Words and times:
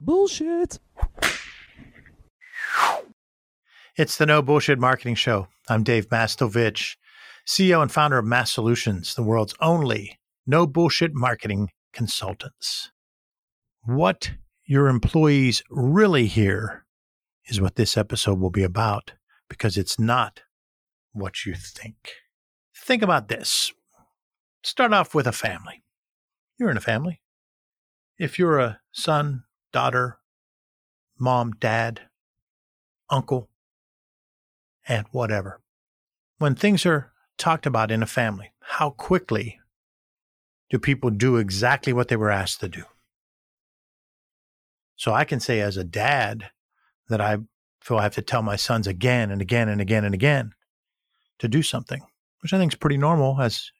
Bullshit. 0.00 0.78
It's 3.96 4.16
the 4.16 4.24
No 4.24 4.40
Bullshit 4.40 4.78
Marketing 4.78 5.14
Show. 5.14 5.48
I'm 5.68 5.82
Dave 5.82 6.08
Mastovich, 6.08 6.96
CEO 7.46 7.82
and 7.82 7.92
founder 7.92 8.16
of 8.18 8.24
Mass 8.24 8.52
Solutions, 8.52 9.14
the 9.14 9.22
world's 9.22 9.54
only 9.60 10.18
no 10.46 10.66
bullshit 10.66 11.12
marketing 11.14 11.68
consultants. 11.92 12.90
What 13.82 14.32
your 14.64 14.88
employees 14.88 15.62
really 15.68 16.26
hear 16.26 16.86
is 17.46 17.60
what 17.60 17.76
this 17.76 17.96
episode 17.96 18.40
will 18.40 18.50
be 18.50 18.62
about 18.62 19.12
because 19.48 19.76
it's 19.76 19.98
not 19.98 20.40
what 21.12 21.44
you 21.44 21.54
think. 21.54 22.12
Think 22.74 23.02
about 23.02 23.28
this. 23.28 23.72
Start 24.62 24.92
off 24.92 25.14
with 25.14 25.26
a 25.26 25.32
family. 25.32 25.82
You're 26.58 26.70
in 26.70 26.76
a 26.76 26.80
family. 26.80 27.20
If 28.18 28.38
you're 28.38 28.58
a 28.58 28.80
son, 28.92 29.44
daughter, 29.72 30.18
mom, 31.18 31.52
dad, 31.52 32.02
uncle, 33.08 33.48
aunt, 34.88 35.06
whatever, 35.12 35.60
when 36.38 36.54
things 36.54 36.86
are 36.86 37.12
talked 37.38 37.66
about 37.66 37.90
in 37.90 38.02
a 38.02 38.06
family, 38.06 38.52
how 38.60 38.90
quickly 38.90 39.60
do 40.70 40.78
people 40.78 41.10
do 41.10 41.36
exactly 41.36 41.92
what 41.92 42.08
they 42.08 42.16
were 42.16 42.30
asked 42.30 42.60
to 42.60 42.68
do? 42.68 42.84
So 44.96 45.12
I 45.12 45.24
can 45.24 45.40
say 45.40 45.60
as 45.60 45.76
a 45.76 45.84
dad 45.84 46.50
that 47.08 47.20
I 47.20 47.38
feel 47.80 47.98
I 47.98 48.02
have 48.02 48.14
to 48.14 48.22
tell 48.22 48.42
my 48.42 48.56
sons 48.56 48.86
again 48.86 49.30
and 49.30 49.40
again 49.40 49.68
and 49.68 49.80
again 49.80 50.04
and 50.04 50.14
again 50.14 50.52
to 51.38 51.48
do 51.48 51.62
something, 51.62 52.02
which 52.42 52.52
I 52.52 52.58
think 52.58 52.72
is 52.72 52.78
pretty 52.78 52.98
normal 52.98 53.40
as 53.40 53.70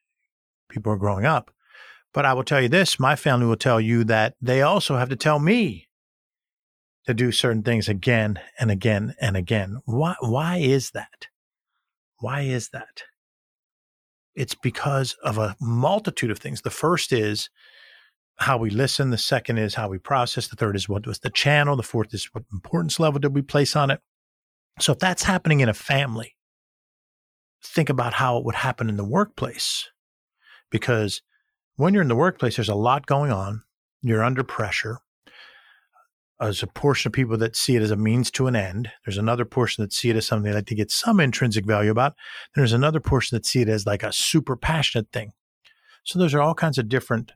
people 0.69 0.93
are 0.93 0.97
growing 0.97 1.27
up. 1.27 1.51
But 2.13 2.25
I 2.25 2.33
will 2.33 2.45
tell 2.45 2.61
you 2.61 2.69
this 2.69 2.99
my 2.99 3.17
family 3.17 3.47
will 3.47 3.57
tell 3.57 3.81
you 3.81 4.05
that 4.05 4.35
they 4.41 4.63
also 4.63 4.97
have 4.97 5.09
to 5.11 5.17
tell 5.17 5.39
me 5.39 5.89
to 7.07 7.15
do 7.15 7.33
certain 7.33 7.63
things 7.63 7.89
again 7.89 8.39
and 8.59 8.71
again 8.71 9.15
and 9.21 9.37
again. 9.37 9.81
Why, 9.85 10.15
why 10.21 10.59
is 10.59 10.91
that? 10.91 11.29
Why 12.19 12.43
is 12.43 12.69
that? 12.71 13.05
It's 14.35 14.55
because 14.55 15.17
of 15.25 15.39
a 15.39 15.57
multitude 15.61 16.31
of 16.31 16.39
things. 16.39 16.63
The 16.63 16.71
first 16.71 17.13
is 17.13 17.49
how 18.37 18.57
we 18.59 18.71
listen. 18.71 19.11
The 19.11 19.19
second 19.19 19.59
is 19.59 19.75
how 19.75 19.89
we 19.89 19.99
process. 19.99 20.49
The 20.49 20.57
third 20.57 20.77
is 20.77 20.89
what 20.89 21.07
was 21.07 21.19
the 21.21 21.31
channel. 21.31 21.77
The 21.77 21.83
fourth 21.83 22.15
is 22.15 22.29
what 22.33 22.45
importance 22.53 23.01
level 23.01 23.21
did 23.21 23.35
we 23.35 23.43
place 23.43 23.75
on 23.77 23.91
it. 23.91 24.01
So 24.79 24.93
if 24.93 24.99
that's 24.99 25.25
happening 25.25 25.61
in 25.61 25.69
a 25.69 25.75
family, 25.75 26.37
think 27.63 27.91
about 27.91 28.15
how 28.15 28.39
it 28.39 28.45
would 28.45 28.55
happen 28.55 28.89
in 28.89 28.97
the 28.97 29.05
workplace. 29.05 29.89
Because 30.71 31.23
when 31.81 31.95
you're 31.95 32.03
in 32.03 32.09
the 32.09 32.15
workplace, 32.15 32.57
there's 32.57 32.69
a 32.69 32.75
lot 32.75 33.07
going 33.07 33.33
on. 33.33 33.63
You're 34.03 34.23
under 34.23 34.45
pressure. 34.45 34.99
There's 36.39 36.63
a 36.63 36.67
portion 36.67 37.09
of 37.09 37.15
people 37.15 37.39
that 37.39 37.57
see 37.57 37.75
it 37.75 37.81
as 37.83 37.91
a 37.91 37.97
means 37.97 38.31
to 38.33 38.47
an 38.49 38.55
end. 38.55 38.91
There's 39.05 39.17
another 39.17 39.47
portion 39.47 39.83
that 39.83 39.93
see 39.93 40.11
it 40.11 40.17
as 40.17 40.27
something 40.27 40.51
they 40.51 40.55
like 40.55 40.67
to 40.67 40.75
get 40.75 40.91
some 40.91 41.21
intrinsic 41.21 41.65
value 41.65 41.91
about. 41.91 42.15
There's 42.55 42.75
another 42.75 43.01
portion 43.01 43.35
that 43.35 43.47
see 43.47 43.63
it 43.63 43.69
as 43.71 43.87
like 43.87 44.03
a 44.03 44.13
super 44.13 44.57
passionate 44.57 45.09
thing. 45.11 45.33
So 46.05 46.19
those 46.19 46.35
are 46.35 46.43
all 46.43 46.55
kinds 46.55 46.77
of 46.77 46.91
different 46.91 47.33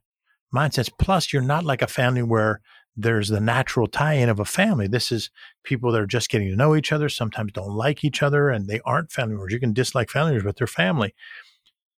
mindsets. 0.55 0.91
Plus, 0.99 1.33
you're 1.33 1.41
not 1.41 1.65
like 1.65 1.81
a 1.81 1.87
family 1.87 2.23
where 2.23 2.61
there's 2.95 3.29
the 3.29 3.41
natural 3.41 3.87
tie-in 3.87 4.29
of 4.29 4.41
a 4.41 4.45
family. 4.45 4.89
This 4.89 5.11
is 5.11 5.31
people 5.65 5.91
that 5.93 6.03
are 6.03 6.07
just 6.07 6.29
getting 6.29 6.51
to 6.51 6.57
know 6.57 6.77
each 6.77 6.93
other, 6.93 7.09
sometimes 7.09 7.53
don't 7.53 7.75
like 7.75 8.05
each 8.05 8.23
other, 8.23 8.51
and 8.51 8.69
they 8.69 8.81
aren't 8.85 9.11
family 9.11 9.37
members. 9.37 9.55
You 9.55 9.61
can 9.61 9.73
dislike 9.73 10.11
family 10.11 10.33
members, 10.33 10.45
but 10.45 10.57
they're 10.57 10.67
family. 10.67 11.15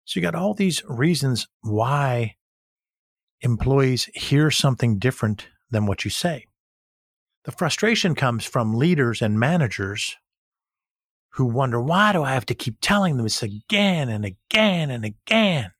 So 0.07 0.21
you 0.21 0.23
got 0.23 0.37
all 0.37 0.55
these 0.55 0.85
reasons 0.87 1.49
why 1.63 2.36
employees 3.41 4.09
hear 4.15 4.51
something 4.51 4.99
different 4.99 5.49
than 5.71 5.87
what 5.87 6.05
you 6.05 6.11
say. 6.11 6.47
The 7.45 7.53
frustration 7.53 8.15
comes 8.15 8.45
from 8.45 8.75
leaders 8.75 9.23
and 9.23 9.39
managers 9.39 10.17
who 11.31 11.45
wonder, 11.45 11.81
why 11.81 12.13
do 12.13 12.23
I 12.23 12.33
have 12.33 12.47
to 12.47 12.55
keep 12.55 12.79
telling 12.81 13.17
them 13.17 13.25
this 13.25 13.43
again 13.43 14.09
and 14.09 14.25
again 14.25 14.91
and 14.91 15.05
again? 15.05 15.73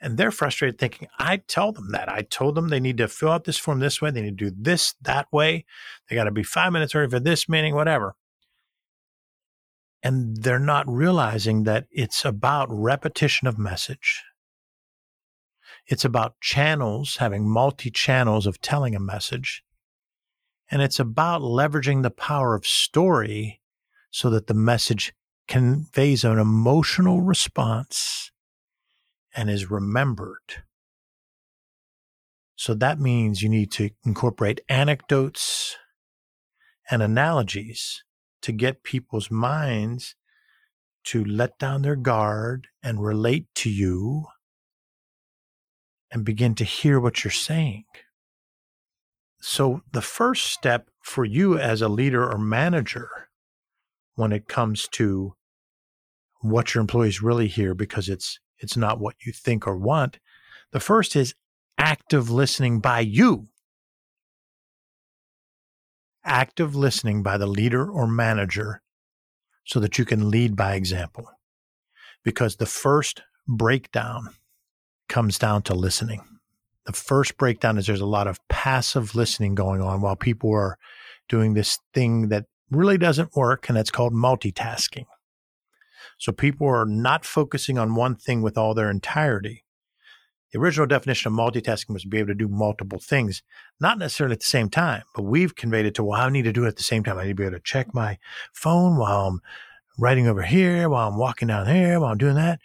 And 0.00 0.18
they're 0.18 0.30
frustrated 0.30 0.78
thinking, 0.78 1.08
I 1.18 1.38
tell 1.38 1.72
them 1.72 1.92
that. 1.92 2.10
I 2.10 2.22
told 2.22 2.54
them 2.54 2.68
they 2.68 2.80
need 2.80 2.98
to 2.98 3.08
fill 3.08 3.30
out 3.30 3.44
this 3.44 3.56
form 3.56 3.80
this 3.80 4.02
way. 4.02 4.10
They 4.10 4.20
need 4.20 4.38
to 4.38 4.50
do 4.50 4.56
this 4.56 4.94
that 5.00 5.26
way. 5.32 5.64
They 6.08 6.16
got 6.16 6.24
to 6.24 6.30
be 6.30 6.42
five 6.42 6.72
minutes 6.72 6.94
early 6.94 7.08
for 7.08 7.20
this 7.20 7.48
meeting, 7.48 7.74
whatever 7.74 8.14
and 10.04 10.36
they're 10.36 10.58
not 10.58 10.86
realizing 10.86 11.62
that 11.62 11.86
it's 11.90 12.26
about 12.26 12.68
repetition 12.70 13.48
of 13.48 13.58
message. 13.58 14.22
It's 15.86 16.04
about 16.04 16.40
channels, 16.40 17.16
having 17.16 17.48
multi 17.48 17.90
channels 17.90 18.46
of 18.46 18.60
telling 18.60 18.94
a 18.94 19.00
message. 19.00 19.62
And 20.70 20.80
it's 20.80 20.98
about 20.98 21.42
leveraging 21.42 22.02
the 22.02 22.10
power 22.10 22.54
of 22.54 22.66
story 22.66 23.60
so 24.10 24.30
that 24.30 24.46
the 24.46 24.54
message 24.54 25.12
conveys 25.46 26.24
an 26.24 26.38
emotional 26.38 27.20
response 27.20 28.30
and 29.36 29.50
is 29.50 29.70
remembered. 29.70 30.62
So 32.56 32.72
that 32.74 32.98
means 32.98 33.42
you 33.42 33.48
need 33.48 33.70
to 33.72 33.90
incorporate 34.06 34.60
anecdotes 34.68 35.76
and 36.90 37.02
analogies 37.02 38.04
to 38.42 38.52
get 38.52 38.84
people's 38.84 39.30
minds 39.30 40.14
to 41.04 41.24
let 41.24 41.58
down 41.58 41.82
their 41.82 41.96
guard 41.96 42.68
and 42.82 43.04
relate 43.04 43.46
to 43.56 43.70
you 43.70 44.26
and 46.14 46.24
begin 46.24 46.54
to 46.54 46.64
hear 46.64 46.98
what 46.98 47.22
you're 47.22 47.30
saying. 47.30 47.84
So, 49.42 49.82
the 49.92 50.00
first 50.00 50.46
step 50.46 50.88
for 51.02 51.26
you 51.26 51.58
as 51.58 51.82
a 51.82 51.88
leader 51.88 52.24
or 52.24 52.38
manager 52.38 53.10
when 54.14 54.32
it 54.32 54.48
comes 54.48 54.88
to 54.92 55.34
what 56.40 56.74
your 56.74 56.80
employees 56.80 57.22
really 57.22 57.48
hear 57.48 57.74
because 57.74 58.08
it's 58.08 58.38
it's 58.58 58.76
not 58.76 58.98
what 58.98 59.16
you 59.26 59.32
think 59.32 59.66
or 59.66 59.76
want 59.76 60.18
the 60.72 60.80
first 60.80 61.16
is 61.16 61.34
active 61.76 62.30
listening 62.30 62.80
by 62.80 63.00
you 63.00 63.48
active 66.24 66.74
listening 66.74 67.22
by 67.22 67.36
the 67.36 67.46
leader 67.46 67.90
or 67.90 68.06
manager 68.06 68.82
so 69.64 69.78
that 69.80 69.98
you 69.98 70.04
can 70.04 70.30
lead 70.30 70.56
by 70.56 70.74
example. 70.74 71.26
Because 72.22 72.56
the 72.56 72.66
first 72.66 73.22
breakdown 73.46 74.30
comes 75.14 75.38
down 75.38 75.62
to 75.62 75.74
listening. 75.74 76.20
The 76.86 76.92
first 76.92 77.38
breakdown 77.38 77.78
is 77.78 77.86
there's 77.86 78.00
a 78.00 78.04
lot 78.04 78.26
of 78.26 78.40
passive 78.48 79.14
listening 79.14 79.54
going 79.54 79.80
on 79.80 80.00
while 80.00 80.16
people 80.16 80.52
are 80.52 80.76
doing 81.28 81.54
this 81.54 81.78
thing 81.94 82.30
that 82.30 82.46
really 82.68 82.98
doesn't 82.98 83.36
work, 83.36 83.68
and 83.68 83.76
that's 83.76 83.92
called 83.92 84.12
multitasking. 84.12 85.04
So 86.18 86.32
people 86.32 86.66
are 86.66 86.84
not 86.84 87.24
focusing 87.24 87.78
on 87.78 87.94
one 87.94 88.16
thing 88.16 88.42
with 88.42 88.58
all 88.58 88.74
their 88.74 88.90
entirety. 88.90 89.64
The 90.50 90.58
original 90.58 90.88
definition 90.88 91.32
of 91.32 91.38
multitasking 91.38 91.90
was 91.90 92.02
to 92.02 92.08
be 92.08 92.18
able 92.18 92.28
to 92.28 92.34
do 92.34 92.48
multiple 92.48 92.98
things, 92.98 93.44
not 93.78 93.98
necessarily 93.98 94.32
at 94.34 94.40
the 94.40 94.46
same 94.46 94.68
time, 94.68 95.04
but 95.14 95.22
we've 95.22 95.54
conveyed 95.54 95.86
it 95.86 95.94
to, 95.94 96.02
well, 96.02 96.20
I 96.20 96.28
need 96.28 96.42
to 96.42 96.52
do 96.52 96.64
it 96.64 96.68
at 96.70 96.76
the 96.76 96.82
same 96.82 97.04
time. 97.04 97.18
I 97.18 97.22
need 97.22 97.28
to 97.28 97.34
be 97.36 97.44
able 97.44 97.56
to 97.56 97.62
check 97.62 97.94
my 97.94 98.18
phone 98.52 98.96
while 98.96 99.28
I'm 99.28 99.40
writing 99.96 100.26
over 100.26 100.42
here, 100.42 100.88
while 100.88 101.06
I'm 101.06 101.18
walking 101.18 101.46
down 101.46 101.68
here, 101.68 102.00
while 102.00 102.10
I'm 102.10 102.18
doing 102.18 102.34
that. 102.34 102.58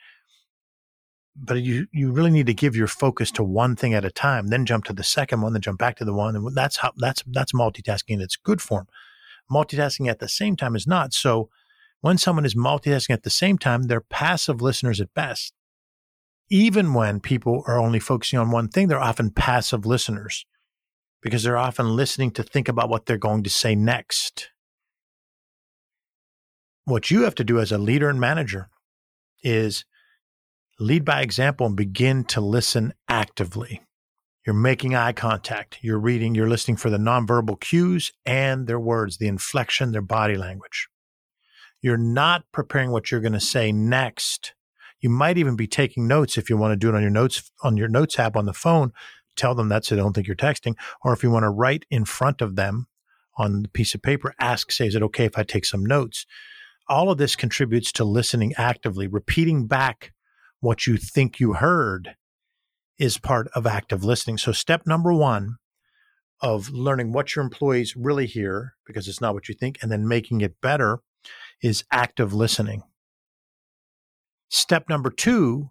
But 1.42 1.62
you, 1.62 1.88
you 1.92 2.12
really 2.12 2.32
need 2.32 2.48
to 2.48 2.54
give 2.54 2.76
your 2.76 2.88
focus 2.88 3.32
to 3.32 3.44
one 3.44 3.76
thing 3.76 3.94
at 3.94 4.04
a 4.04 4.12
time, 4.12 4.48
then 4.48 4.66
jump 4.66 4.84
to 4.86 4.94
the 4.94 5.04
second 5.04 5.42
one, 5.42 5.54
then 5.54 5.62
jump 5.62 5.80
back 5.80 5.96
to 5.98 6.06
the 6.06 6.14
one. 6.14 6.36
And 6.36 6.56
that's 6.56 6.78
how, 6.78 6.92
that's, 6.98 7.24
that's 7.28 7.54
multitasking 7.54 8.10
in 8.10 8.22
its 8.22 8.36
good 8.36 8.62
form. 8.62 8.88
Multitasking 9.50 10.10
at 10.10 10.20
the 10.20 10.28
same 10.28 10.56
time 10.56 10.76
is 10.76 10.86
not. 10.86 11.14
So 11.14 11.50
when 12.02 12.18
someone 12.18 12.46
is 12.46 12.56
multitasking 12.56 13.12
at 13.12 13.24
the 13.24 13.30
same 13.30 13.58
time, 13.58 13.84
they're 13.84 14.02
passive 14.02 14.62
listeners 14.62 15.00
at 15.00 15.14
best 15.14 15.54
even 16.50 16.94
when 16.94 17.20
people 17.20 17.64
are 17.68 17.80
only 17.80 18.00
focusing 18.00 18.40
on 18.40 18.52
one 18.52 18.68
thing, 18.68 18.88
they're 18.88 19.00
often 19.00 19.30
passive 19.30 19.86
listeners 19.86 20.46
because 21.22 21.44
they're 21.44 21.58
often 21.58 21.96
listening 21.96 22.32
to 22.32 22.44
think 22.44 22.68
about 22.68 22.90
what 22.90 23.06
they're 23.06 23.18
going 23.18 23.44
to 23.44 23.50
say 23.50 23.76
next. 23.76 24.50
What 26.86 27.12
you 27.12 27.24
have 27.24 27.36
to 27.36 27.44
do 27.44 27.60
as 27.60 27.72
a 27.72 27.78
leader 27.78 28.10
and 28.10 28.20
manager 28.20 28.70
is 29.44 29.86
lead 30.80 31.06
by 31.06 31.22
example 31.22 31.66
and 31.68 31.76
begin 31.76 32.24
to 32.26 32.42
listen 32.42 32.94
actively. 33.08 33.82
You're 34.46 34.56
making 34.56 34.96
eye 34.96 35.14
contact. 35.14 35.80
You're 35.82 36.00
reading, 36.00 36.34
you're 36.34 36.50
listening 36.50 36.78
for 36.78 36.90
the 36.90 36.98
nonverbal 36.98 37.60
cues 37.60 38.14
and 38.26 38.68
their 38.68 38.80
words, 38.80 39.18
the 39.18 39.28
inflection, 39.28 39.92
their 39.92 40.02
body 40.02 40.36
language. 40.36 40.88
You're 41.82 41.98
not 41.98 42.46
preparing 42.52 42.92
what 42.92 43.12
you're 43.12 43.22
going 43.22 43.34
to 43.34 43.40
say 43.40 43.72
next 43.72 44.54
you 45.02 45.10
might 45.10 45.38
even 45.38 45.56
be 45.56 45.68
taking 45.68 46.08
notes 46.08 46.38
if 46.38 46.50
you 46.50 46.58
want 46.58 46.74
to 46.74 46.76
do 46.78 46.90
it 46.90 46.96
on 46.96 47.02
your 47.02 47.12
notes 47.12 47.52
on 47.64 47.78
your 47.78 47.88
notes 47.88 48.20
app 48.20 48.36
on 48.36 48.46
the 48.46 48.54
phone. 48.54 48.92
Tell 49.36 49.56
them 49.56 49.70
that 49.70 49.86
so 49.86 49.96
they 49.96 50.02
don't 50.02 50.14
think 50.14 50.28
you're 50.28 50.36
texting. 50.36 50.76
Or 51.04 51.14
if 51.14 51.24
you 51.24 51.32
want 51.32 51.44
to 51.44 51.50
write 51.50 51.86
in 51.90 52.06
front 52.06 52.42
of 52.42 52.56
them 52.56 52.88
on 53.38 53.62
the 53.62 53.70
piece 53.70 53.96
of 53.96 54.02
paper, 54.02 54.34
ask, 54.40 54.72
say, 54.72 54.88
is 54.88 54.96
it 54.96 55.04
okay 55.04 55.26
if 55.26 55.38
I 55.38 55.44
take 55.44 55.64
some 55.64 55.86
notes? 55.86 56.26
All 56.90 57.10
of 57.10 57.18
this 57.18 57.36
contributes 57.36 57.92
to 57.94 58.04
listening 58.04 58.54
actively, 58.58 59.08
repeating 59.08 59.68
back 59.68 60.12
what 60.60 60.88
you 60.88 60.98
think 60.98 61.40
you 61.40 61.54
heard 61.54 62.16
is 62.98 63.18
part 63.18 63.48
of 63.56 63.66
active 63.66 64.04
listening. 64.04 64.38
So 64.38 64.52
step 64.52 64.86
number 64.86 65.14
one 65.14 65.58
of 66.42 66.70
learning 66.70 67.12
what 67.12 67.36
your 67.36 67.44
employees 67.44 67.96
really 67.96 68.26
hear 68.26 68.76
because 68.86 69.08
it's 69.08 69.22
not 69.22 69.34
what 69.34 69.50
you 69.50 69.56
think 69.56 69.78
and 69.82 69.92
then 69.92 70.08
making 70.08 70.42
it 70.42 70.62
better 70.62 71.00
is 71.62 71.84
active 71.92 72.34
listening. 72.34 72.84
Step 74.50 74.90
number 74.90 75.10
two 75.10 75.70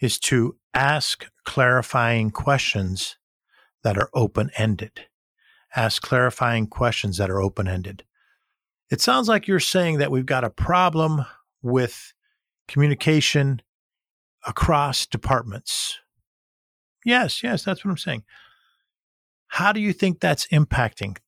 is 0.00 0.18
to 0.18 0.56
ask 0.74 1.26
clarifying 1.44 2.30
questions 2.30 3.16
that 3.82 3.96
are 3.96 4.10
open 4.14 4.50
ended. 4.56 5.06
Ask 5.76 6.02
clarifying 6.02 6.66
questions 6.66 7.16
that 7.18 7.30
are 7.30 7.40
open 7.40 7.66
ended. 7.66 8.04
It 8.90 9.00
sounds 9.00 9.28
like 9.28 9.48
you're 9.48 9.60
saying 9.60 9.98
that 9.98 10.10
we've 10.10 10.26
got 10.26 10.44
a 10.44 10.50
problem 10.50 11.24
with 11.62 12.12
communication 12.68 13.62
across 14.46 15.06
departments. 15.06 15.98
Yes, 17.04 17.42
yes, 17.42 17.64
that's 17.64 17.84
what 17.84 17.90
I'm 17.90 17.98
saying. 17.98 18.24
How 19.48 19.72
do 19.72 19.80
you 19.80 19.92
think 19.92 20.20
that's 20.20 20.46
impacting 20.48 21.18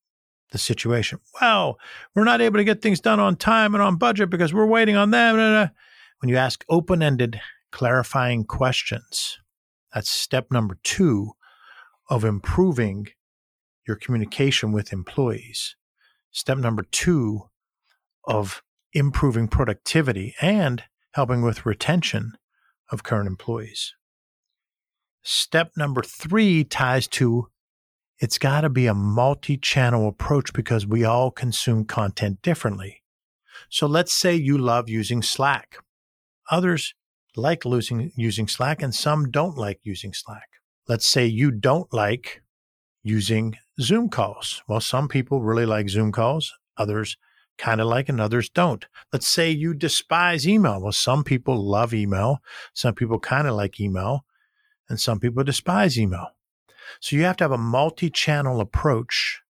the 0.51 0.57
situation? 0.57 1.19
Well, 1.39 1.77
we're 2.15 2.23
not 2.23 2.41
able 2.41 2.57
to 2.57 2.63
get 2.63 2.81
things 2.81 2.99
done 2.99 3.19
on 3.19 3.35
time 3.35 3.73
and 3.73 3.81
on 3.81 3.97
budget 3.97 4.29
because 4.29 4.53
we're 4.53 4.65
waiting 4.65 4.95
on 4.95 5.11
them. 5.11 5.69
When 6.19 6.29
you 6.29 6.37
ask 6.37 6.65
open 6.67 7.03
ended, 7.03 7.39
clarifying 7.71 8.43
questions, 8.43 9.39
that's 9.93 10.09
step 10.09 10.51
number 10.51 10.77
two 10.83 11.33
of 12.09 12.23
improving 12.23 13.07
your 13.87 13.95
communication 13.95 14.71
with 14.71 14.91
employees. 14.91 15.75
Step 16.31 16.57
number 16.57 16.83
two 16.91 17.49
of 18.25 18.61
improving 18.93 19.47
productivity 19.47 20.35
and 20.41 20.83
helping 21.11 21.41
with 21.41 21.65
retention 21.65 22.33
of 22.91 23.03
current 23.03 23.27
employees. 23.27 23.95
Step 25.23 25.71
number 25.75 26.01
three 26.01 26.63
ties 26.63 27.07
to 27.07 27.49
it's 28.19 28.39
got 28.39 28.61
to 28.61 28.69
be 28.69 28.87
a 28.87 28.93
multi 28.93 29.57
channel 29.57 30.07
approach 30.07 30.51
because 30.53 30.87
we 30.87 31.03
all 31.03 31.29
consume 31.29 31.85
content 31.85 32.41
differently. 32.41 33.03
So 33.69 33.85
let's 33.85 34.13
say 34.13 34.35
you 34.35 34.57
love 34.57 34.89
using 34.89 35.21
Slack. 35.21 35.77
Others 36.49 36.95
like 37.35 37.65
losing, 37.65 38.11
using 38.15 38.47
Slack 38.47 38.81
and 38.81 38.93
some 38.95 39.29
don't 39.29 39.57
like 39.57 39.79
using 39.83 40.13
Slack. 40.13 40.47
Let's 40.87 41.05
say 41.05 41.25
you 41.27 41.51
don't 41.51 41.93
like 41.93 42.41
using 43.03 43.55
Zoom 43.79 44.09
calls. 44.09 44.63
Well, 44.67 44.79
some 44.79 45.07
people 45.07 45.41
really 45.41 45.65
like 45.65 45.89
Zoom 45.89 46.11
calls, 46.11 46.53
others 46.77 47.17
kind 47.57 47.81
of 47.81 47.87
like 47.87 48.09
and 48.09 48.21
others 48.21 48.49
don't. 48.49 48.85
Let's 49.11 49.27
say 49.27 49.49
you 49.49 49.73
despise 49.73 50.47
email. 50.47 50.81
Well, 50.81 50.91
some 50.91 51.23
people 51.23 51.63
love 51.63 51.93
email, 51.93 52.39
some 52.73 52.93
people 52.93 53.19
kind 53.19 53.47
of 53.47 53.55
like 53.55 53.79
email, 53.79 54.25
and 54.89 54.99
some 54.99 55.19
people 55.19 55.43
despise 55.43 55.99
email. 55.99 56.27
So 56.99 57.15
you 57.15 57.23
have 57.23 57.37
to 57.37 57.43
have 57.43 57.51
a 57.51 57.57
multi 57.57 58.09
channel 58.09 58.61
approach 58.61 59.41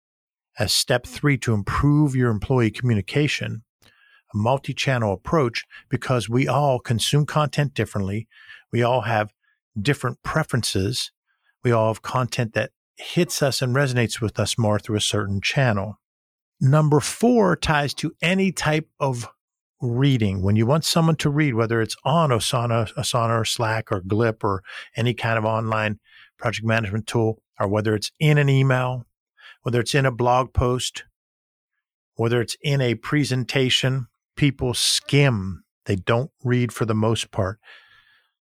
as 0.58 0.72
step 0.72 1.06
three 1.06 1.38
to 1.38 1.54
improve 1.54 2.16
your 2.16 2.30
employee 2.30 2.70
communication, 2.70 3.62
a 3.84 4.36
multi 4.36 4.74
channel 4.74 5.12
approach 5.12 5.64
because 5.88 6.28
we 6.28 6.48
all 6.48 6.80
consume 6.80 7.26
content 7.26 7.74
differently. 7.74 8.26
We 8.72 8.82
all 8.82 9.02
have 9.02 9.32
different 9.80 10.22
preferences. 10.22 11.12
We 11.62 11.72
all 11.72 11.88
have 11.88 12.02
content 12.02 12.54
that 12.54 12.72
hits 12.96 13.42
us 13.42 13.62
and 13.62 13.74
resonates 13.74 14.20
with 14.20 14.40
us 14.40 14.58
more 14.58 14.78
through 14.78 14.96
a 14.96 15.00
certain 15.00 15.40
channel. 15.40 16.00
Number 16.60 17.00
four 17.00 17.54
ties 17.56 17.94
to 17.94 18.14
any 18.20 18.50
type 18.50 18.88
of 18.98 19.28
reading. 19.80 20.42
When 20.42 20.56
you 20.56 20.66
want 20.66 20.84
someone 20.84 21.16
to 21.16 21.30
read, 21.30 21.54
whether 21.54 21.80
it's 21.80 21.96
on 22.04 22.30
Asana, 22.30 22.92
Asana 22.94 23.40
or 23.40 23.44
Slack 23.44 23.92
or 23.92 24.00
Glip 24.00 24.42
or 24.42 24.62
any 24.96 25.14
kind 25.14 25.38
of 25.38 25.44
online 25.44 26.00
project 26.36 26.66
management 26.66 27.06
tool, 27.06 27.42
or 27.60 27.68
whether 27.68 27.94
it's 27.94 28.10
in 28.18 28.38
an 28.38 28.48
email, 28.48 29.06
whether 29.62 29.80
it's 29.80 29.94
in 29.94 30.06
a 30.06 30.10
blog 30.10 30.52
post, 30.52 31.04
whether 32.14 32.40
it's 32.40 32.56
in 32.62 32.80
a 32.80 32.96
presentation, 32.96 34.08
people 34.36 34.74
skim. 34.74 35.62
They 35.84 35.96
don't 35.96 36.30
read 36.42 36.72
for 36.72 36.84
the 36.84 36.94
most 36.94 37.30
part. 37.30 37.60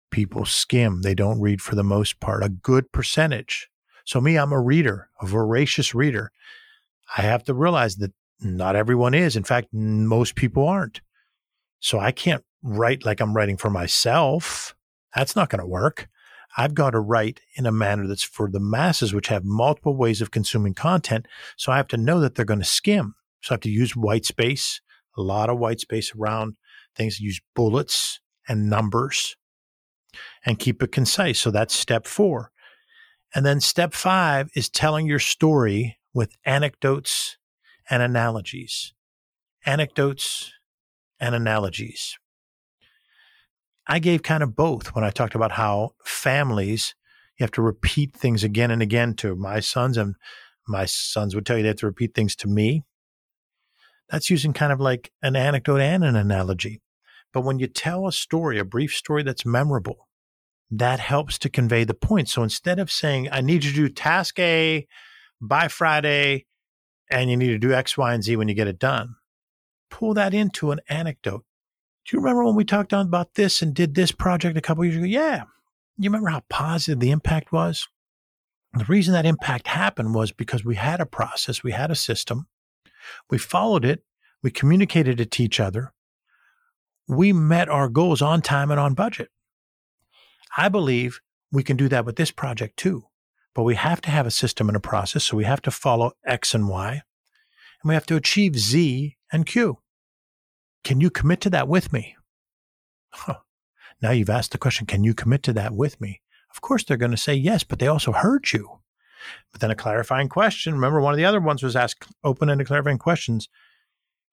People 0.09 0.45
skim. 0.45 1.01
They 1.01 1.15
don't 1.15 1.39
read 1.39 1.61
for 1.61 1.75
the 1.75 1.83
most 1.83 2.19
part, 2.19 2.43
a 2.43 2.49
good 2.49 2.91
percentage. 2.91 3.69
So, 4.03 4.19
me, 4.19 4.37
I'm 4.37 4.51
a 4.51 4.59
reader, 4.59 5.09
a 5.21 5.25
voracious 5.25 5.95
reader. 5.95 6.31
I 7.17 7.21
have 7.21 7.43
to 7.45 7.53
realize 7.53 7.97
that 7.97 8.13
not 8.39 8.75
everyone 8.75 9.13
is. 9.13 9.35
In 9.35 9.43
fact, 9.43 9.67
most 9.71 10.35
people 10.35 10.67
aren't. 10.67 11.01
So, 11.79 11.99
I 11.99 12.11
can't 12.11 12.43
write 12.63 13.05
like 13.05 13.19
I'm 13.19 13.35
writing 13.35 13.57
for 13.57 13.69
myself. 13.69 14.75
That's 15.15 15.35
not 15.35 15.49
going 15.49 15.61
to 15.61 15.67
work. 15.67 16.07
I've 16.57 16.73
got 16.73 16.91
to 16.91 16.99
write 16.99 17.41
in 17.55 17.65
a 17.65 17.71
manner 17.71 18.07
that's 18.07 18.23
for 18.23 18.49
the 18.49 18.59
masses, 18.59 19.13
which 19.13 19.27
have 19.27 19.43
multiple 19.45 19.95
ways 19.95 20.21
of 20.21 20.31
consuming 20.31 20.73
content. 20.73 21.27
So 21.57 21.71
I 21.71 21.77
have 21.77 21.87
to 21.89 21.97
know 21.97 22.19
that 22.19 22.35
they're 22.35 22.45
going 22.45 22.59
to 22.59 22.65
skim. 22.65 23.15
So 23.41 23.53
I 23.53 23.55
have 23.55 23.61
to 23.61 23.69
use 23.69 23.95
white 23.95 24.25
space, 24.25 24.81
a 25.17 25.21
lot 25.21 25.49
of 25.49 25.59
white 25.59 25.79
space 25.79 26.13
around 26.15 26.55
things, 26.95 27.19
use 27.19 27.39
bullets 27.55 28.19
and 28.47 28.69
numbers 28.69 29.35
and 30.45 30.59
keep 30.59 30.83
it 30.83 30.91
concise. 30.91 31.39
So 31.39 31.51
that's 31.51 31.75
step 31.75 32.05
four. 32.05 32.51
And 33.33 33.45
then 33.45 33.61
step 33.61 33.93
five 33.93 34.51
is 34.55 34.69
telling 34.69 35.07
your 35.07 35.19
story 35.19 35.97
with 36.13 36.35
anecdotes 36.45 37.37
and 37.89 38.01
analogies. 38.01 38.93
Anecdotes 39.65 40.51
and 41.19 41.35
analogies. 41.35 42.17
I 43.87 43.99
gave 43.99 44.23
kind 44.23 44.43
of 44.43 44.55
both 44.55 44.95
when 44.95 45.03
I 45.03 45.09
talked 45.09 45.35
about 45.35 45.53
how 45.53 45.95
families, 46.05 46.95
you 47.37 47.43
have 47.43 47.51
to 47.51 47.61
repeat 47.61 48.13
things 48.13 48.43
again 48.43 48.71
and 48.71 48.81
again 48.81 49.15
to 49.15 49.35
my 49.35 49.59
sons, 49.59 49.97
and 49.97 50.15
my 50.67 50.85
sons 50.85 51.35
would 51.35 51.45
tell 51.45 51.57
you 51.57 51.63
they 51.63 51.69
have 51.69 51.77
to 51.77 51.87
repeat 51.87 52.13
things 52.13 52.35
to 52.37 52.47
me. 52.47 52.83
That's 54.09 54.29
using 54.29 54.53
kind 54.53 54.71
of 54.71 54.79
like 54.79 55.11
an 55.21 55.35
anecdote 55.35 55.79
and 55.79 56.03
an 56.03 56.15
analogy. 56.15 56.81
But 57.33 57.41
when 57.41 57.59
you 57.59 57.67
tell 57.67 58.07
a 58.07 58.11
story, 58.11 58.59
a 58.59 58.65
brief 58.65 58.93
story 58.93 59.23
that's 59.23 59.45
memorable, 59.45 60.07
that 60.69 60.99
helps 60.99 61.37
to 61.39 61.49
convey 61.49 61.83
the 61.83 61.93
point. 61.93 62.29
So 62.29 62.43
instead 62.43 62.79
of 62.79 62.91
saying, 62.91 63.29
I 63.31 63.41
need 63.41 63.63
you 63.63 63.71
to 63.71 63.75
do 63.75 63.89
task 63.89 64.39
A 64.39 64.87
by 65.41 65.67
Friday, 65.67 66.45
and 67.09 67.29
you 67.29 67.37
need 67.37 67.47
to 67.47 67.57
do 67.57 67.73
X, 67.73 67.97
Y, 67.97 68.13
and 68.13 68.23
Z 68.23 68.35
when 68.35 68.47
you 68.47 68.55
get 68.55 68.67
it 68.67 68.79
done, 68.79 69.15
pull 69.89 70.13
that 70.13 70.33
into 70.33 70.71
an 70.71 70.79
anecdote 70.87 71.43
do 72.05 72.17
you 72.17 72.21
remember 72.21 72.43
when 72.43 72.55
we 72.55 72.65
talked 72.65 72.93
about 72.93 73.35
this 73.35 73.61
and 73.61 73.73
did 73.73 73.95
this 73.95 74.11
project 74.11 74.57
a 74.57 74.61
couple 74.61 74.83
years 74.83 74.97
ago? 74.97 75.05
Yeah. 75.05 75.43
You 75.97 76.09
remember 76.09 76.29
how 76.29 76.41
positive 76.49 76.99
the 76.99 77.11
impact 77.11 77.51
was? 77.51 77.87
The 78.73 78.85
reason 78.85 79.13
that 79.13 79.25
impact 79.25 79.67
happened 79.67 80.15
was 80.15 80.31
because 80.31 80.65
we 80.65 80.75
had 80.75 80.99
a 80.99 81.05
process, 81.05 81.63
we 81.63 81.73
had 81.73 81.91
a 81.91 81.95
system, 81.95 82.47
we 83.29 83.37
followed 83.37 83.85
it, 83.85 84.03
we 84.41 84.49
communicated 84.49 85.19
it 85.19 85.29
to 85.31 85.43
each 85.43 85.59
other, 85.59 85.93
we 87.07 87.33
met 87.33 87.69
our 87.69 87.89
goals 87.89 88.21
on 88.21 88.41
time 88.41 88.71
and 88.71 88.79
on 88.79 88.93
budget. 88.93 89.29
I 90.57 90.69
believe 90.69 91.19
we 91.51 91.63
can 91.63 91.75
do 91.75 91.89
that 91.89 92.05
with 92.05 92.15
this 92.15 92.31
project 92.31 92.77
too, 92.77 93.03
but 93.53 93.63
we 93.63 93.75
have 93.75 94.01
to 94.01 94.11
have 94.11 94.25
a 94.25 94.31
system 94.31 94.69
and 94.69 94.77
a 94.77 94.81
process. 94.81 95.23
So 95.25 95.37
we 95.37 95.43
have 95.43 95.61
to 95.63 95.71
follow 95.71 96.13
X 96.25 96.53
and 96.53 96.69
Y, 96.69 96.91
and 96.91 97.89
we 97.89 97.93
have 97.93 98.05
to 98.07 98.15
achieve 98.15 98.57
Z 98.57 99.17
and 99.31 99.45
Q. 99.45 99.79
Can 100.83 101.01
you 101.01 101.09
commit 101.09 101.41
to 101.41 101.49
that 101.51 101.67
with 101.67 101.93
me? 101.93 102.15
Huh. 103.11 103.37
Now 104.01 104.11
you've 104.11 104.29
asked 104.29 104.51
the 104.51 104.57
question, 104.57 104.87
can 104.87 105.03
you 105.03 105.13
commit 105.13 105.43
to 105.43 105.53
that 105.53 105.73
with 105.73 106.01
me? 106.01 106.21
Of 106.49 106.61
course 106.61 106.83
they're 106.83 106.97
going 106.97 107.11
to 107.11 107.17
say 107.17 107.35
yes, 107.35 107.63
but 107.63 107.79
they 107.79 107.87
also 107.87 108.11
heard 108.11 108.51
you. 108.51 108.79
But 109.51 109.61
then 109.61 109.71
a 109.71 109.75
clarifying 109.75 110.29
question. 110.29 110.73
Remember, 110.73 110.99
one 110.99 111.13
of 111.13 111.17
the 111.17 111.25
other 111.25 111.39
ones 111.39 111.61
was 111.61 111.75
ask 111.75 112.05
open-ended 112.23 112.67
clarifying 112.67 112.97
questions. 112.97 113.47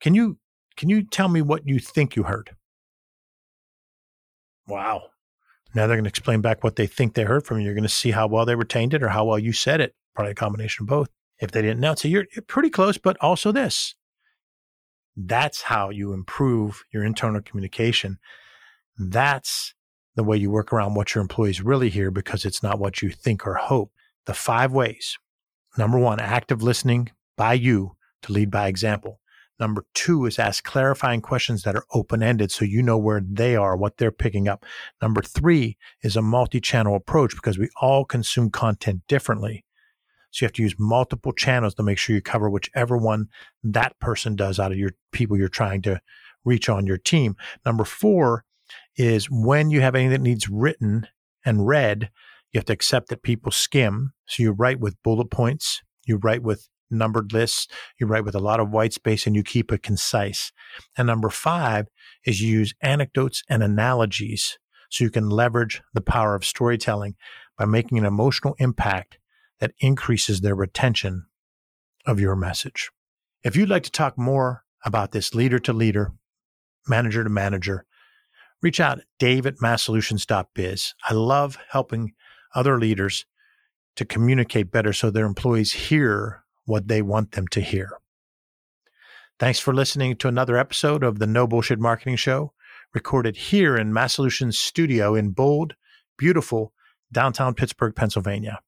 Can 0.01 0.15
you 0.15 0.39
can 0.77 0.89
you 0.89 1.03
tell 1.03 1.29
me 1.29 1.43
what 1.43 1.67
you 1.67 1.81
think 1.81 2.15
you 2.15 2.23
heard? 2.23 2.55
Wow. 4.69 5.11
Now 5.75 5.87
they're 5.87 5.97
going 5.97 6.05
to 6.05 6.11
explain 6.11 6.41
back 6.41 6.65
what 6.65 6.77
they 6.77 6.87
think 6.87 7.15
they 7.15 7.25
heard 7.25 7.45
from 7.45 7.59
you. 7.59 7.67
You're 7.67 7.75
going 7.75 7.83
to 7.83 7.89
see 7.89 8.11
how 8.11 8.27
well 8.27 8.45
they 8.45 8.55
retained 8.55 8.95
it 8.95 9.03
or 9.03 9.09
how 9.09 9.25
well 9.25 9.39
you 9.39 9.53
said 9.53 9.81
it. 9.81 9.95
Probably 10.15 10.33
a 10.33 10.35
combination 10.35 10.85
of 10.85 10.89
both. 10.89 11.09
If 11.41 11.53
they 11.53 11.63
didn't 11.63 11.81
know, 11.81 11.95
so 11.95 12.09
you're, 12.09 12.27
pretty 12.49 12.71
close, 12.71 12.99
but 12.99 13.17
also 13.21 13.53
this. 13.53 13.95
That's 15.17 15.63
how 15.63 15.91
you 15.91 16.13
improve 16.13 16.83
your 16.93 17.05
internal 17.05 17.43
communication. 17.43 18.19
That's 18.99 19.75
the 20.17 20.25
way 20.25 20.37
you 20.37 20.51
work 20.51 20.73
around 20.73 20.95
what 20.95 21.15
your 21.15 21.23
employees 21.23 21.63
really 21.63 21.91
hear 21.91 22.11
because 22.11 22.45
it's 22.45 22.63
not 22.63 22.81
what 22.81 23.03
you 23.03 23.11
think 23.11 23.47
or 23.47 23.55
hope. 23.55 23.93
The 24.27 24.35
five 24.35 24.73
ways. 24.73 25.17
Number 25.77 25.99
one, 25.99 26.19
active 26.19 26.63
listening 26.63 27.11
by 27.37 27.53
you 27.55 27.97
to 28.23 28.33
lead 28.33 28.51
by 28.51 28.67
example. 28.67 29.21
Number 29.61 29.85
two 29.95 30.27
is 30.27 30.39
ask 30.39 30.63
clarifying 30.65 31.21
questions 31.21 31.63
that 31.63 31.75
are 31.75 31.85
open 31.93 32.23
ended 32.23 32.51
so 32.51 32.65
you 32.65 32.83
know 32.83 32.99
where 32.99 33.21
they 33.21 33.57
are, 33.57 33.77
what 33.77 33.97
they're 33.97 34.13
picking 34.13 34.49
up. 34.49 34.65
Number 35.03 35.23
three 35.23 35.77
is 36.03 36.17
a 36.17 36.23
multi 36.23 36.61
channel 36.61 36.95
approach 36.95 37.35
because 37.35 37.59
we 37.59 37.69
all 37.81 38.05
consume 38.05 38.51
content 38.51 39.03
differently. 39.09 39.65
So 40.31 40.45
you 40.45 40.47
have 40.47 40.53
to 40.55 40.63
use 40.63 40.77
multiple 40.79 41.33
channels 41.33 41.75
to 41.75 41.83
make 41.83 41.99
sure 41.99 42.15
you 42.15 42.23
cover 42.23 42.51
whichever 42.51 42.97
one 42.97 43.29
that 43.65 43.99
person 43.99 44.37
does 44.37 44.61
out 44.61 44.73
of 44.73 44.79
your 44.79 44.91
people 45.11 45.37
you're 45.37 45.49
trying 45.49 45.83
to 45.83 46.01
reach 46.45 46.69
on 46.69 46.87
your 46.87 46.99
team. 46.99 47.37
Number 47.65 47.85
four 47.85 48.45
is 48.97 49.31
when 49.31 49.71
you 49.71 49.81
have 49.81 49.95
anything 49.95 50.11
that 50.11 50.21
needs 50.21 50.49
written 50.49 51.09
and 51.45 51.67
read, 51.67 52.11
you 52.53 52.59
have 52.59 52.67
to 52.67 52.73
accept 52.73 53.09
that 53.09 53.23
people 53.23 53.53
skim. 53.53 54.13
So 54.27 54.43
you 54.43 54.53
write 54.53 54.81
with 54.81 55.03
bullet 55.03 55.31
points, 55.31 55.83
You 56.05 56.17
write 56.17 56.43
with 56.43 56.69
numbered 56.91 57.33
lists, 57.33 57.69
you 57.99 58.07
write 58.07 58.25
with 58.25 58.35
a 58.35 58.41
lot 58.41 58.61
of 58.61 58.71
white 58.71 58.93
space, 58.93 59.27
and 59.27 59.37
you 59.37 59.43
keep 59.43 59.73
it 59.73 59.83
concise. 59.83 60.53
And 60.97 61.07
number 61.07 61.31
five 61.31 61.89
is 62.25 62.41
you 62.41 62.59
use 62.59 62.75
anecdotes 62.81 63.43
and 63.49 63.63
analogies 63.63 64.59
so 64.91 65.05
you 65.05 65.11
can 65.11 65.29
leverage 65.29 65.83
the 65.95 66.01
power 66.01 66.35
of 66.35 66.45
storytelling 66.45 67.15
by 67.57 67.65
making 67.65 67.99
an 67.99 68.05
emotional 68.05 68.55
impact 68.59 69.19
that 69.61 69.73
increases 69.81 70.41
their 70.41 70.55
retention 70.55 71.27
of 72.07 72.21
your 72.21 72.37
message. 72.37 72.91
If 73.43 73.57
you'd 73.57 73.69
like 73.69 73.83
to 73.85 73.91
talk 73.91 74.17
more 74.17 74.65
about 74.85 75.13
this 75.13 75.35
leader 75.35 75.59
to 75.61 75.73
leader, 75.73 76.13
manager 76.87 77.23
to 77.23 77.31
manager, 77.31 77.85
reach 78.63 78.81
out 78.81 79.01
dave 79.19 79.47
at 79.47 79.61
massolutions.biz. 79.61 80.95
I 81.09 81.15
love 81.15 81.59
helping 81.71 82.15
other 82.55 82.79
leaders 82.79 83.27
to 83.97 84.05
communicate 84.05 84.71
better 84.71 84.93
so 84.93 85.11
their 85.11 85.27
employees 85.27 85.73
hear 85.73 86.45
what 86.69 86.87
they 86.89 87.03
want 87.03 87.33
them 87.33 87.49
to 87.49 87.61
hear. 87.61 87.99
Thanks 89.39 89.59
for 89.59 89.73
listening 89.73 90.17
to 90.17 90.29
another 90.29 90.57
episode 90.57 91.03
of 91.03 91.19
the 91.19 91.27
No 91.27 91.47
Bullshit 91.47 91.79
Marketing 91.79 92.17
Show, 92.17 92.53
recorded 92.95 93.37
here 93.37 93.77
in 93.77 93.93
Mass 93.93 94.15
Solutions 94.15 94.59
studio 94.59 95.15
in 95.15 95.31
bold, 95.31 95.75
beautiful 96.17 96.73
downtown 97.11 97.55
Pittsburgh, 97.55 97.95
Pennsylvania. 97.95 98.61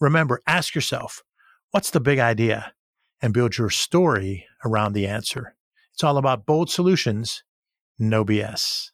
Remember, 0.00 0.40
ask 0.46 0.74
yourself, 0.74 1.22
what's 1.70 1.90
the 1.90 2.00
big 2.00 2.18
idea? 2.18 2.72
And 3.20 3.34
build 3.34 3.58
your 3.58 3.70
story 3.70 4.46
around 4.64 4.92
the 4.92 5.06
answer. 5.06 5.56
It's 5.92 6.04
all 6.04 6.16
about 6.16 6.46
bold 6.46 6.70
solutions, 6.70 7.42
no 7.98 8.24
BS. 8.24 8.90